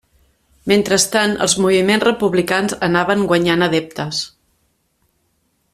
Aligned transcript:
Mentrestant, 0.71 1.35
els 1.45 1.55
moviments 1.65 2.05
republicans 2.07 2.75
anaven 2.89 3.23
guanyant 3.33 3.67
adeptes. 3.67 4.23